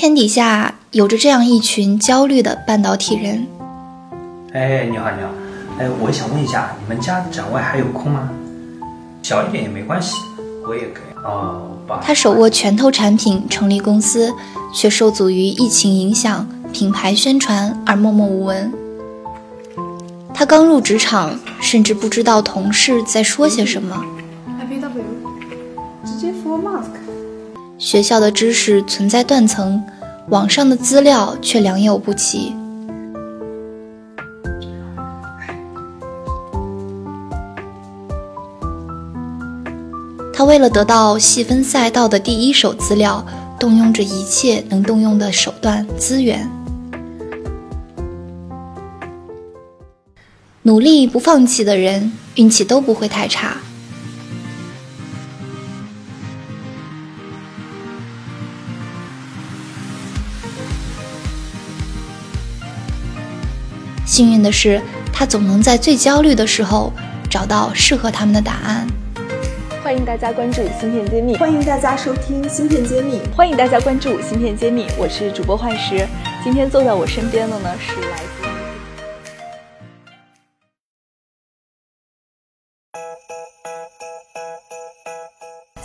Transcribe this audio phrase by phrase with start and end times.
[0.00, 3.46] 天底下有着这样一群焦虑的半导体人。
[4.54, 5.28] 哎，你好，你好。
[5.78, 8.30] 哎，我想问一下，你们家展位还有空吗？
[9.22, 10.16] 小一点也没关系，
[10.66, 11.22] 我也可以。
[11.22, 14.32] 哦，他手握拳头产品，成立公司，
[14.74, 18.72] 却受阻于疫情影响，品牌宣传而默默无闻。
[20.32, 24.02] 他刚入职场，甚至不知道同事在说些什么。
[27.80, 29.82] 学校的知识存在断层，
[30.28, 32.54] 网上的资料却良莠不齐。
[40.34, 43.26] 他为了得到细分赛道的第一手资料，
[43.58, 46.48] 动用着一切能动用的手段资源。
[50.62, 53.56] 努力不放弃的人，运气都不会太差。
[64.10, 66.92] 幸运的是，他总能在最焦虑的时候
[67.30, 68.84] 找到适合他们的答案。
[69.84, 74.88] 欢迎大家关注芯片揭秘，欢迎大家收听芯片揭秘，欢迎大家关注芯片揭秘。
[74.98, 76.04] 我是主播幻石，
[76.42, 78.50] 今天坐在我身边的呢是来自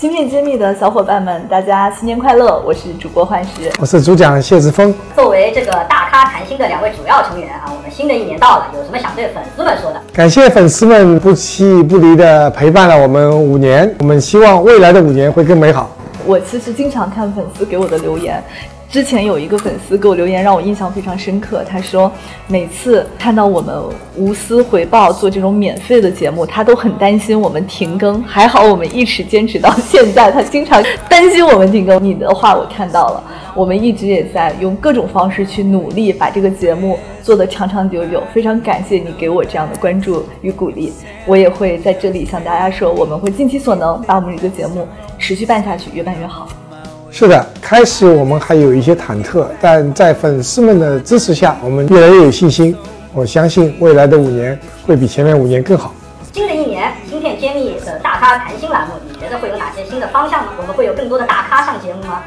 [0.00, 2.58] 芯片揭秘的小伙伴们，大家新年快乐！
[2.66, 4.94] 我是主播幻石，我是主讲谢志峰。
[5.14, 10.00] 作为这个大咖谈心的两位主要成员啊，我们新的一年到了，有什么想对粉丝们说的？
[10.12, 15.90] 感谢粉丝们不弃不离的陪伴了我们五年，我们希望未来的五年会更美好。
[16.24, 18.40] 我其实经常看粉丝给我的留言。
[18.94, 21.64] 之前有一个粉丝给我留言，让我印象非常深刻。
[21.68, 22.08] 他说，
[22.46, 23.74] 每次看到我们
[24.16, 28.22] 无私回报做这种免费的节目，他都很担心我们停更。
[28.22, 30.30] 还好我们一直坚持到现在。
[30.30, 32.00] 他经常担心我们停更。
[32.00, 38.22] 你的话我看到了，我们一直也在用各种方式去努力把这个节目做得长长久久。
[38.32, 40.92] 非常感谢你给我这样的关注与鼓励。
[41.26, 44.86] 我也会在这里向大家说，我们会尽其所能把我们这个节目
[45.18, 46.46] 持续办下去，越办越好。
[47.16, 52.76] 是的，开始我们还有一些忐忑，但在粉丝们的支持下，我们越来越有信心。
[53.12, 55.94] 我相信未来的五年会比前面五年更好。
[56.32, 60.52] 新的一年，芯片揭秘的大咖谈心栏目，你觉得会有哪新的方向呢？
[60.58, 62.22] 我们会有更多的大咖上节目吗？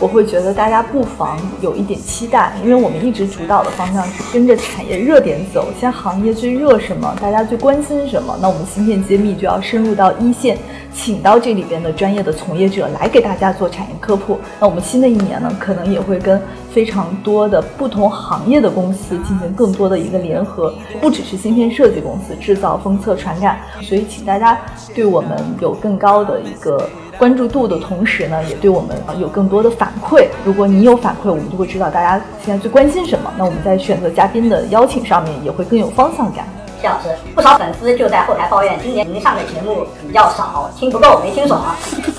[0.00, 5.66] 我会觉得大家不妨有一点期待，因为我们一直主导的方向是跟着产业热点走。
[5.72, 10.56] 现在行业最热什么，大家最关心什么，那我们芯片揭秘就要深入到一线，
[10.94, 14.38] 请到这里边的专业的从业者来给大家做产业科普。
[14.60, 16.40] 那我们新的一年呢，可能也会跟
[16.70, 23.58] 非常多的不同行业的公司进行更多的一个联合，不只是芯片设计公司，制造、封测、传感。
[23.82, 24.56] 所以，请大家
[24.94, 26.88] 对我们有更高的一个。
[27.18, 30.28] 关注度的同时呢，也对我们有更多的反馈。
[30.44, 33.32] 如果你有反馈，我们就会知道大家现在最关心什么。
[33.36, 36.46] 那我们在选择嘉宾的邀请上面也会更有方向感。
[36.80, 41.60] 谢老师，不少粉丝就在后台抱怨，今年您上的节目比较少，听不够，没听爽。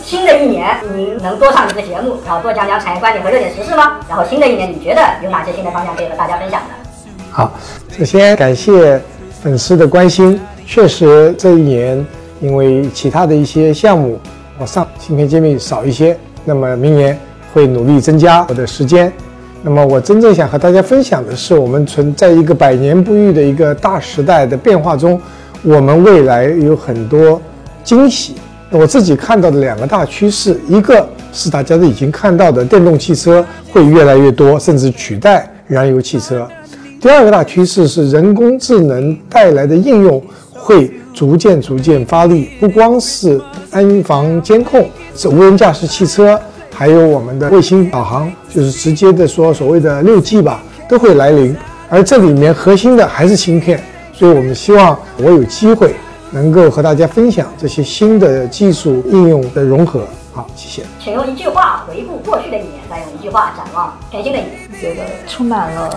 [0.03, 4.01] 新的一年，您能多上几个节目，然后多讲讲产业观点和热点时事吗？
[4.09, 6.67] 然后新的一年，你觉得有哪些新的方向可以和大家分享呢？
[7.31, 7.53] 好，
[7.97, 9.01] 首先感谢
[9.41, 10.37] 粉丝的关心。
[10.65, 12.05] 确实，这一年
[12.41, 14.19] 因为其他的一些项目。
[14.59, 17.17] 我上芯片揭秘少一些，那么明年
[17.53, 19.09] 会努力增加我的时间。
[19.63, 25.19] 那么我真正想和大家分享的是，我们存在一个百年不遇的一个大时代的变化中，
[25.63, 27.41] 我们未来有很多
[27.85, 28.35] 惊喜。
[28.69, 36.45] 我自己看到的两个大趋势，一个是大家都已经看到的电动汽车会越来越多，甚至取代燃油汽车；
[36.99, 40.21] 第二个大趋势是人工智能带来的应用
[40.53, 40.91] 会。
[41.19, 43.41] 逐渐逐渐发力，不光是
[43.71, 46.39] 安防监控，是无人驾驶汽车，
[46.73, 51.53] 还有我们的卫星导航，就是直接的说所谓的六 G 吧，都会来临。
[51.89, 55.93] 而这里面核心的还是芯片，所以我们希望我有机会
[56.31, 60.07] 能够和大家分享这些新的技术应用的融合。
[60.31, 60.87] 好，谢谢。
[61.03, 64.53] 请用一句话回顾过去的一年，再用一句话展望全新的一年。
[64.79, 65.89] 觉得充满了。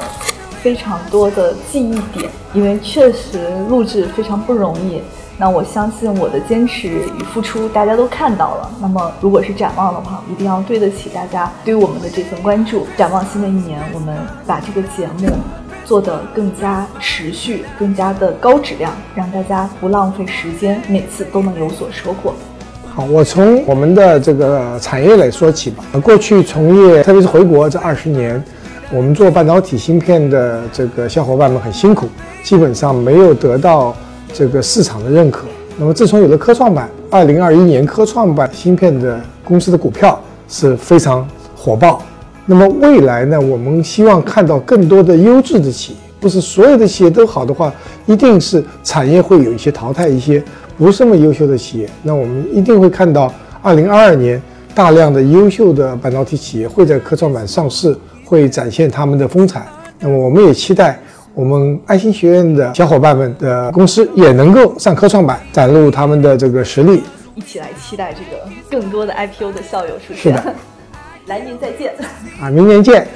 [0.63, 3.39] 非常多的记忆点，因为确实
[3.69, 5.03] 录制非常不容易。
[5.39, 8.71] 那我相信我的坚持与付出，大家都看到了。
[8.81, 12.87] 那么，如果是展望的话，一定要对得起大家对我们的这份关注。
[12.97, 14.15] 展望新的一年，我们
[14.47, 15.29] 把这个节目
[15.85, 22.33] 做得更加持续，更加的高质量，让大家不浪费时间，每次都能有所收获。
[22.95, 25.83] 好，我从我们的这个产业来说起吧。
[26.05, 28.41] 过去从业，特别是回国这二十年。
[28.95, 32.07] 我们做半导体芯片的这个小伙伴们很辛苦，
[32.45, 33.97] 基本上没有得到
[34.35, 35.47] 这个市场的认可。
[35.79, 42.03] 那么自从有了科创板，二零二一年科创板芯片的公司的股票是非常火爆，
[42.45, 47.73] 那么未来呢，我们希望看到更多的优质的企业，不是所有的企业都好的话，
[48.05, 50.45] 一定是产业会有一些淘汰一些
[50.77, 51.89] 不是那么优秀的企业。
[52.03, 54.41] 那我们一定会看到，二零二二年
[54.75, 57.97] 大量的优秀的半导体企业会在科创板上市，
[58.33, 59.63] 会展现他们的风采。
[59.99, 60.99] 那么我们也期待
[61.35, 67.03] 我们爱心学院的小伙伴们的公司也能够上科创板，展露他们的这个实力。
[67.35, 70.17] 一起来期待这个更多的 IPO 的校友出现。
[70.17, 70.55] 是的，
[71.29, 71.93] 来年再见。
[72.41, 73.07] 啊，明年见。